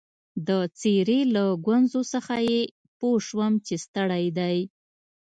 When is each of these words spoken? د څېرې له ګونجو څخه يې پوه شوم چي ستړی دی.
د 0.47 0.49
څېرې 0.79 1.19
له 1.35 1.43
ګونجو 1.65 2.01
څخه 2.13 2.35
يې 2.49 2.61
پوه 2.99 3.17
شوم 3.27 3.53
چي 3.65 3.75
ستړی 3.85 4.25
دی. 4.37 4.57